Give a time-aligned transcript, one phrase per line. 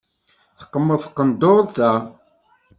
[0.57, 1.91] Teqmeḍ tqenduṛt-a.